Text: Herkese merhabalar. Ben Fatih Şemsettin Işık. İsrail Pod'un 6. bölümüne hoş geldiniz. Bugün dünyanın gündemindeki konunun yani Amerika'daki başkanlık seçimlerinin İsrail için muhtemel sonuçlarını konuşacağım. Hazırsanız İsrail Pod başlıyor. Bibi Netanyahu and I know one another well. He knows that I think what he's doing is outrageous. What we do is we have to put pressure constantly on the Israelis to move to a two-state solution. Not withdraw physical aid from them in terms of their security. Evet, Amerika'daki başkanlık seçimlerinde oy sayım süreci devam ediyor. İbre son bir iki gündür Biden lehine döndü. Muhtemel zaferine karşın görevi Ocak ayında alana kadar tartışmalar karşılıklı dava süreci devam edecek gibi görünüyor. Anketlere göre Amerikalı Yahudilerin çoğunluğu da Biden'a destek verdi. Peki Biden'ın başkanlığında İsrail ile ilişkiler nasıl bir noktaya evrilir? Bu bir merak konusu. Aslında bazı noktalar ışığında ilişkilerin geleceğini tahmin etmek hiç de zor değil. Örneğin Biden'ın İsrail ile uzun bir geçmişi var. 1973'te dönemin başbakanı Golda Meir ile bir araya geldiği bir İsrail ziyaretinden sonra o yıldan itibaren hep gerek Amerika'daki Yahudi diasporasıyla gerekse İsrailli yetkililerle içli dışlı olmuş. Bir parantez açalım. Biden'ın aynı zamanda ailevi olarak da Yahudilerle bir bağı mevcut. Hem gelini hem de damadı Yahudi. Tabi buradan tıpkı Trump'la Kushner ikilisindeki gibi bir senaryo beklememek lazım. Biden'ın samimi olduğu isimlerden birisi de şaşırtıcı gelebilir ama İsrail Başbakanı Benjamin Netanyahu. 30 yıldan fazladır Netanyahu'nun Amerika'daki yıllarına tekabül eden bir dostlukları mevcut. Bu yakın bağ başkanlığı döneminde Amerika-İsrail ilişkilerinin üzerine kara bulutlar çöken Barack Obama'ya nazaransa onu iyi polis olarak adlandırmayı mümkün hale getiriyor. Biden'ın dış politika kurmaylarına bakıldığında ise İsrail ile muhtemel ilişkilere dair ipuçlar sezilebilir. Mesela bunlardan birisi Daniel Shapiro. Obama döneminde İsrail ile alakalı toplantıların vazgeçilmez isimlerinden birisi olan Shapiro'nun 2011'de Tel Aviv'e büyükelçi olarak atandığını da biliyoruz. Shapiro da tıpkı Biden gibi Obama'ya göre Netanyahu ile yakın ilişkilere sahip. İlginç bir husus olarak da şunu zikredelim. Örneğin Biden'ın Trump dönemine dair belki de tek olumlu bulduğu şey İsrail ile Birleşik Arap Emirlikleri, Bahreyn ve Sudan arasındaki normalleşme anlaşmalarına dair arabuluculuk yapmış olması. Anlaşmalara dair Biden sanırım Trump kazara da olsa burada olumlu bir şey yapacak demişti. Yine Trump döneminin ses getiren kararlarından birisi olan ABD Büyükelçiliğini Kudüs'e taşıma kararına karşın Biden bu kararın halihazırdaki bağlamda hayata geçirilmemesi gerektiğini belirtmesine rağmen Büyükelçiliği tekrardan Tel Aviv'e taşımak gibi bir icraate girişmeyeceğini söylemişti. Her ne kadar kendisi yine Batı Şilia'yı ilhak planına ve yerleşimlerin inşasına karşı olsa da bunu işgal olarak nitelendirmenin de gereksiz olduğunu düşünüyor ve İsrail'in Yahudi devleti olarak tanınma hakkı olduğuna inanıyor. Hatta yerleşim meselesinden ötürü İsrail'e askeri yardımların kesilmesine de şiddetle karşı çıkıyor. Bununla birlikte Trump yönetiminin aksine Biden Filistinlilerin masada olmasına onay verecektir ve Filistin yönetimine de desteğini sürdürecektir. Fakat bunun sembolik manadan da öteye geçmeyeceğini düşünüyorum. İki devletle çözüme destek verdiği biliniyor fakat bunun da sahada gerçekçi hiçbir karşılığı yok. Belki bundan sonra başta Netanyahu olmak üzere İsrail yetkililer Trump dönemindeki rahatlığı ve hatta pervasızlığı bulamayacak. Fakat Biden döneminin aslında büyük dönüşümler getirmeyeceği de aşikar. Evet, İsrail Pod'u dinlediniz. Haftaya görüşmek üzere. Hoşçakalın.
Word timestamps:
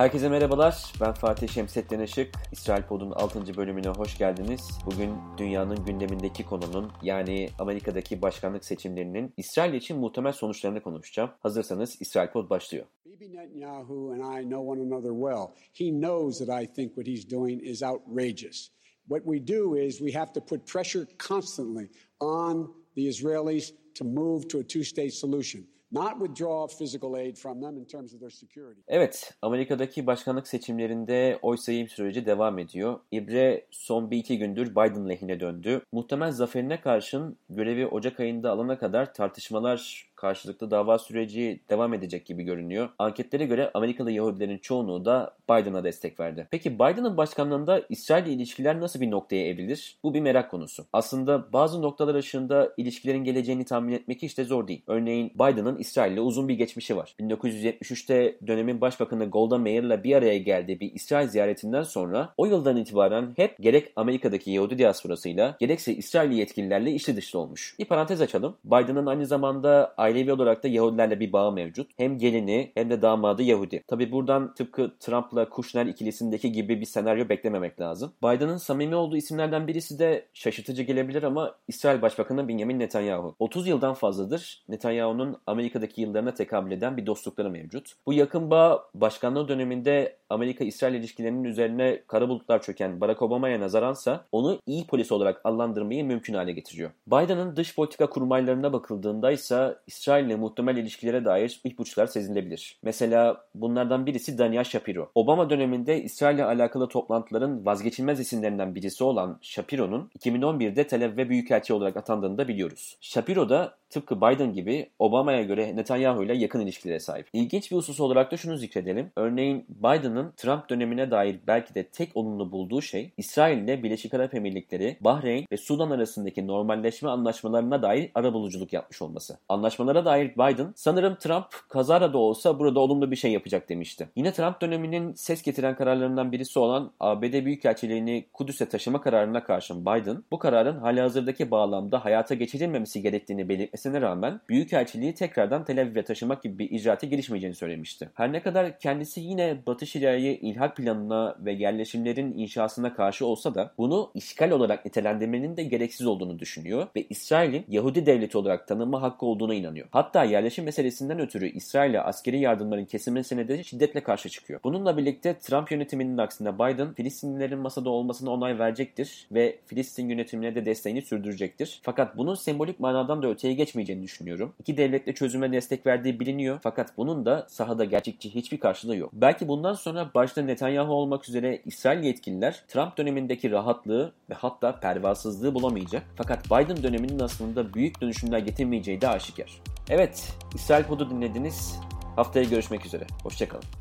Herkese 0.00 0.28
merhabalar. 0.28 0.92
Ben 1.00 1.12
Fatih 1.12 1.48
Şemsettin 1.48 2.00
Işık. 2.00 2.34
İsrail 2.52 2.82
Pod'un 2.82 3.10
6. 3.10 3.56
bölümüne 3.56 3.88
hoş 3.88 4.18
geldiniz. 4.18 4.60
Bugün 4.86 5.10
dünyanın 5.38 5.84
gündemindeki 5.84 6.44
konunun 6.44 6.92
yani 7.02 7.48
Amerika'daki 7.58 8.22
başkanlık 8.22 8.64
seçimlerinin 8.64 9.34
İsrail 9.36 9.74
için 9.74 9.98
muhtemel 9.98 10.32
sonuçlarını 10.32 10.82
konuşacağım. 10.82 11.30
Hazırsanız 11.40 11.96
İsrail 12.00 12.30
Pod 12.30 12.50
başlıyor. 12.50 12.86
Bibi 13.06 13.32
Netanyahu 13.32 14.12
and 14.12 14.40
I 14.40 14.42
know 14.42 14.58
one 14.58 14.80
another 14.80 15.10
well. 15.10 15.46
He 15.72 15.90
knows 15.90 16.38
that 16.38 16.62
I 16.62 16.66
think 16.66 16.94
what 16.94 17.06
he's 17.06 17.30
doing 17.30 17.62
is 17.62 17.82
outrageous. 17.82 18.68
What 19.08 19.24
we 19.24 19.54
do 19.58 19.76
is 19.76 19.98
we 19.98 20.18
have 20.18 20.32
to 20.32 20.40
put 20.40 20.66
pressure 20.66 21.06
constantly 21.28 21.90
on 22.20 22.74
the 22.94 23.02
Israelis 23.02 23.72
to 23.94 24.04
move 24.04 24.48
to 24.48 24.58
a 24.58 24.62
two-state 24.62 25.12
solution. 25.12 25.66
Not 25.92 26.12
withdraw 26.18 26.76
physical 26.78 27.14
aid 27.14 27.36
from 27.36 27.60
them 27.60 27.76
in 27.76 27.84
terms 27.84 28.14
of 28.14 28.20
their 28.20 28.30
security. 28.30 28.80
Evet, 28.88 29.34
Amerika'daki 29.42 30.06
başkanlık 30.06 30.48
seçimlerinde 30.48 31.38
oy 31.42 31.56
sayım 31.56 31.88
süreci 31.88 32.26
devam 32.26 32.58
ediyor. 32.58 33.00
İbre 33.10 33.66
son 33.70 34.10
bir 34.10 34.18
iki 34.18 34.38
gündür 34.38 34.70
Biden 34.70 35.08
lehine 35.08 35.40
döndü. 35.40 35.82
Muhtemel 35.92 36.32
zaferine 36.32 36.80
karşın 36.80 37.36
görevi 37.50 37.86
Ocak 37.86 38.20
ayında 38.20 38.50
alana 38.50 38.78
kadar 38.78 39.14
tartışmalar 39.14 40.09
karşılıklı 40.20 40.70
dava 40.70 40.98
süreci 40.98 41.60
devam 41.70 41.94
edecek 41.94 42.26
gibi 42.26 42.42
görünüyor. 42.42 42.88
Anketlere 42.98 43.46
göre 43.46 43.70
Amerikalı 43.74 44.12
Yahudilerin 44.12 44.58
çoğunluğu 44.58 45.04
da 45.04 45.34
Biden'a 45.50 45.84
destek 45.84 46.20
verdi. 46.20 46.48
Peki 46.50 46.74
Biden'ın 46.74 47.16
başkanlığında 47.16 47.82
İsrail 47.88 48.26
ile 48.26 48.32
ilişkiler 48.32 48.80
nasıl 48.80 49.00
bir 49.00 49.10
noktaya 49.10 49.46
evrilir? 49.46 49.98
Bu 50.02 50.14
bir 50.14 50.20
merak 50.20 50.50
konusu. 50.50 50.86
Aslında 50.92 51.52
bazı 51.52 51.82
noktalar 51.82 52.14
ışığında 52.14 52.72
ilişkilerin 52.76 53.24
geleceğini 53.24 53.64
tahmin 53.64 53.92
etmek 53.92 54.22
hiç 54.22 54.38
de 54.38 54.44
zor 54.44 54.68
değil. 54.68 54.82
Örneğin 54.86 55.32
Biden'ın 55.34 55.78
İsrail 55.78 56.12
ile 56.12 56.20
uzun 56.20 56.48
bir 56.48 56.54
geçmişi 56.54 56.96
var. 56.96 57.14
1973'te 57.20 58.36
dönemin 58.46 58.80
başbakanı 58.80 59.30
Golda 59.30 59.58
Meir 59.58 59.82
ile 59.82 60.04
bir 60.04 60.16
araya 60.16 60.38
geldiği 60.38 60.80
bir 60.80 60.92
İsrail 60.94 61.28
ziyaretinden 61.28 61.82
sonra 61.82 62.34
o 62.36 62.46
yıldan 62.46 62.76
itibaren 62.76 63.32
hep 63.36 63.56
gerek 63.60 63.92
Amerika'daki 63.96 64.50
Yahudi 64.50 64.78
diasporasıyla 64.78 65.56
gerekse 65.60 65.94
İsrailli 65.94 66.34
yetkililerle 66.36 66.92
içli 66.92 67.16
dışlı 67.16 67.38
olmuş. 67.38 67.76
Bir 67.78 67.84
parantez 67.84 68.20
açalım. 68.20 68.56
Biden'ın 68.64 69.06
aynı 69.06 69.26
zamanda 69.26 69.94
ailevi 70.10 70.32
olarak 70.32 70.62
da 70.62 70.68
Yahudilerle 70.68 71.20
bir 71.20 71.32
bağı 71.32 71.52
mevcut. 71.52 71.90
Hem 71.96 72.18
gelini 72.18 72.72
hem 72.74 72.90
de 72.90 73.02
damadı 73.02 73.42
Yahudi. 73.42 73.82
Tabi 73.86 74.12
buradan 74.12 74.54
tıpkı 74.54 74.90
Trump'la 75.00 75.48
Kushner 75.48 75.86
ikilisindeki 75.86 76.52
gibi 76.52 76.80
bir 76.80 76.86
senaryo 76.86 77.28
beklememek 77.28 77.80
lazım. 77.80 78.12
Biden'ın 78.22 78.56
samimi 78.56 78.94
olduğu 78.94 79.16
isimlerden 79.16 79.66
birisi 79.66 79.98
de 79.98 80.26
şaşırtıcı 80.32 80.82
gelebilir 80.82 81.22
ama 81.22 81.54
İsrail 81.68 82.02
Başbakanı 82.02 82.48
Benjamin 82.48 82.78
Netanyahu. 82.78 83.34
30 83.38 83.66
yıldan 83.66 83.94
fazladır 83.94 84.64
Netanyahu'nun 84.68 85.36
Amerika'daki 85.46 86.00
yıllarına 86.00 86.34
tekabül 86.34 86.72
eden 86.72 86.96
bir 86.96 87.06
dostlukları 87.06 87.50
mevcut. 87.50 87.92
Bu 88.06 88.12
yakın 88.12 88.50
bağ 88.50 88.84
başkanlığı 88.94 89.48
döneminde 89.48 90.19
Amerika-İsrail 90.30 90.94
ilişkilerinin 90.94 91.44
üzerine 91.44 92.02
kara 92.06 92.28
bulutlar 92.28 92.62
çöken 92.62 93.00
Barack 93.00 93.22
Obama'ya 93.22 93.60
nazaransa 93.60 94.24
onu 94.32 94.58
iyi 94.66 94.86
polis 94.86 95.12
olarak 95.12 95.40
adlandırmayı 95.44 96.04
mümkün 96.04 96.34
hale 96.34 96.52
getiriyor. 96.52 96.90
Biden'ın 97.06 97.56
dış 97.56 97.74
politika 97.74 98.10
kurmaylarına 98.10 98.72
bakıldığında 98.72 99.30
ise 99.30 99.76
İsrail 99.86 100.26
ile 100.26 100.36
muhtemel 100.36 100.76
ilişkilere 100.76 101.24
dair 101.24 101.60
ipuçlar 101.64 102.06
sezilebilir. 102.06 102.78
Mesela 102.82 103.44
bunlardan 103.54 104.06
birisi 104.06 104.38
Daniel 104.38 104.64
Shapiro. 104.64 105.10
Obama 105.14 105.50
döneminde 105.50 106.02
İsrail 106.02 106.34
ile 106.34 106.44
alakalı 106.44 106.88
toplantıların 106.88 107.66
vazgeçilmez 107.66 108.20
isimlerinden 108.20 108.74
birisi 108.74 109.04
olan 109.04 109.38
Shapiro'nun 109.42 110.10
2011'de 110.18 110.86
Tel 110.86 111.04
Aviv'e 111.04 111.28
büyükelçi 111.28 111.72
olarak 111.72 111.96
atandığını 111.96 112.38
da 112.38 112.48
biliyoruz. 112.48 112.96
Shapiro 113.00 113.48
da 113.48 113.79
tıpkı 113.90 114.20
Biden 114.20 114.52
gibi 114.52 114.90
Obama'ya 114.98 115.42
göre 115.42 115.76
Netanyahu 115.76 116.24
ile 116.24 116.36
yakın 116.36 116.60
ilişkilere 116.60 117.00
sahip. 117.00 117.28
İlginç 117.32 117.70
bir 117.70 117.76
husus 117.76 118.00
olarak 118.00 118.32
da 118.32 118.36
şunu 118.36 118.56
zikredelim. 118.56 119.10
Örneğin 119.16 119.64
Biden'ın 119.68 120.32
Trump 120.36 120.70
dönemine 120.70 121.10
dair 121.10 121.40
belki 121.46 121.74
de 121.74 121.82
tek 121.82 122.16
olumlu 122.16 122.52
bulduğu 122.52 122.82
şey 122.82 123.12
İsrail 123.16 123.58
ile 123.58 123.82
Birleşik 123.82 124.14
Arap 124.14 124.34
Emirlikleri, 124.34 124.96
Bahreyn 125.00 125.46
ve 125.52 125.56
Sudan 125.56 125.90
arasındaki 125.90 126.46
normalleşme 126.46 127.10
anlaşmalarına 127.10 127.82
dair 127.82 128.10
arabuluculuk 128.14 128.72
yapmış 128.72 129.02
olması. 129.02 129.38
Anlaşmalara 129.48 130.04
dair 130.04 130.34
Biden 130.34 130.72
sanırım 130.76 131.14
Trump 131.14 131.46
kazara 131.68 132.12
da 132.12 132.18
olsa 132.18 132.58
burada 132.58 132.80
olumlu 132.80 133.10
bir 133.10 133.16
şey 133.16 133.32
yapacak 133.32 133.68
demişti. 133.68 134.08
Yine 134.16 134.32
Trump 134.32 134.60
döneminin 134.60 135.14
ses 135.14 135.42
getiren 135.42 135.76
kararlarından 135.76 136.32
birisi 136.32 136.58
olan 136.58 136.92
ABD 137.00 137.44
Büyükelçiliğini 137.44 138.26
Kudüs'e 138.32 138.68
taşıma 138.68 139.00
kararına 139.00 139.44
karşın 139.44 139.82
Biden 139.82 140.24
bu 140.30 140.38
kararın 140.38 140.78
halihazırdaki 140.78 141.50
bağlamda 141.50 142.04
hayata 142.04 142.34
geçirilmemesi 142.34 143.02
gerektiğini 143.02 143.48
belirtmesine 143.80 144.00
rağmen 144.00 144.40
Büyükelçiliği 144.48 145.14
tekrardan 145.14 145.64
Tel 145.64 145.80
Aviv'e 145.80 146.02
taşımak 146.02 146.42
gibi 146.42 146.58
bir 146.58 146.70
icraate 146.70 147.06
girişmeyeceğini 147.06 147.56
söylemişti. 147.56 148.10
Her 148.14 148.32
ne 148.32 148.42
kadar 148.42 148.78
kendisi 148.78 149.20
yine 149.20 149.58
Batı 149.66 149.86
Şilia'yı 149.86 150.36
ilhak 150.36 150.76
planına 150.76 151.36
ve 151.40 151.52
yerleşimlerin 151.52 152.38
inşasına 152.38 152.94
karşı 152.94 153.26
olsa 153.26 153.54
da 153.54 153.72
bunu 153.78 154.10
işgal 154.14 154.50
olarak 154.50 154.84
nitelendirmenin 154.84 155.56
de 155.56 155.62
gereksiz 155.62 156.06
olduğunu 156.06 156.38
düşünüyor 156.38 156.86
ve 156.96 157.06
İsrail'in 157.10 157.64
Yahudi 157.68 158.06
devleti 158.06 158.38
olarak 158.38 158.68
tanınma 158.68 159.02
hakkı 159.02 159.26
olduğuna 159.26 159.54
inanıyor. 159.54 159.88
Hatta 159.90 160.24
yerleşim 160.24 160.64
meselesinden 160.64 161.20
ötürü 161.20 161.48
İsrail'e 161.48 162.00
askeri 162.00 162.40
yardımların 162.40 162.84
kesilmesine 162.84 163.48
de 163.48 163.64
şiddetle 163.64 164.00
karşı 164.00 164.28
çıkıyor. 164.28 164.60
Bununla 164.64 164.96
birlikte 164.96 165.38
Trump 165.38 165.72
yönetiminin 165.72 166.18
aksine 166.18 166.54
Biden 166.54 166.94
Filistinlilerin 166.94 167.58
masada 167.58 167.90
olmasına 167.90 168.30
onay 168.30 168.58
verecektir 168.58 169.26
ve 169.32 169.58
Filistin 169.66 170.08
yönetimine 170.08 170.54
de 170.54 170.64
desteğini 170.64 171.02
sürdürecektir. 171.02 171.80
Fakat 171.82 172.16
bunun 172.16 172.34
sembolik 172.34 172.80
manadan 172.80 173.22
da 173.22 173.28
öteye 173.28 173.54
geçmeyeceğini 173.70 174.02
düşünüyorum. 174.02 174.52
İki 174.58 174.76
devletle 174.76 175.14
çözüme 175.14 175.52
destek 175.52 175.86
verdiği 175.86 176.20
biliniyor 176.20 176.58
fakat 176.62 176.96
bunun 176.96 177.26
da 177.26 177.46
sahada 177.48 177.84
gerçekçi 177.84 178.34
hiçbir 178.34 178.60
karşılığı 178.60 178.96
yok. 178.96 179.10
Belki 179.12 179.48
bundan 179.48 179.74
sonra 179.74 180.10
başta 180.14 180.42
Netanyahu 180.42 180.92
olmak 180.92 181.28
üzere 181.28 181.62
İsrail 181.66 182.04
yetkililer 182.04 182.62
Trump 182.68 182.98
dönemindeki 182.98 183.50
rahatlığı 183.50 184.12
ve 184.30 184.34
hatta 184.34 184.80
pervasızlığı 184.80 185.54
bulamayacak. 185.54 186.02
Fakat 186.16 186.44
Biden 186.44 186.82
döneminin 186.82 187.18
aslında 187.18 187.74
büyük 187.74 188.00
dönüşümler 188.00 188.38
getirmeyeceği 188.38 189.00
de 189.00 189.08
aşikar. 189.08 189.62
Evet, 189.90 190.34
İsrail 190.54 190.84
Pod'u 190.84 191.10
dinlediniz. 191.10 191.80
Haftaya 192.16 192.44
görüşmek 192.44 192.86
üzere. 192.86 193.06
Hoşçakalın. 193.22 193.79